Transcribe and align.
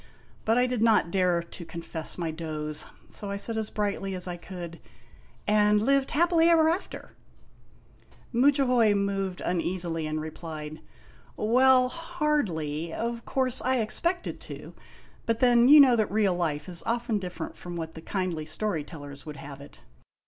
But 0.45 0.57
I 0.57 0.65
did 0.65 0.81
not 0.81 1.11
dare 1.11 1.43
to 1.43 1.63
confess 1.63 2.17
my 2.17 2.31
doze, 2.31 2.87
so 3.07 3.29
I 3.29 3.37
said 3.37 3.55
as 3.55 3.69
brightly 3.69 4.15
as 4.15 4.27
I 4.27 4.35
could:" 4.35 4.79
And 5.47 5.79
lived 5.79 6.09
happily 6.09 6.49
ever 6.49 6.69
after!" 6.69 7.11
Mudjahoy 8.33 8.95
moved 8.95 9.41
uneasily, 9.41 10.07
and 10.07 10.19
replied: 10.19 10.81
"Well, 11.37 11.89
hardly. 11.89 12.91
Of 12.91 13.25
course 13.25 13.61
I 13.61 13.75
expected 13.75 14.39
to; 14.41 14.73
but 15.27 15.39
then, 15.39 15.67
you 15.67 15.79
know 15.79 15.95
that 15.95 16.09
real 16.11 16.33
life 16.33 16.67
is 16.67 16.81
often 16.87 17.19
different 17.19 17.55
from 17.55 17.75
what 17.75 17.93
the 17.93 18.01
kindly 18.01 18.47
story 18.47 18.83
tellers 18.83 19.27
would 19.27 19.37
have 19.37 19.61
it. 19.61 19.83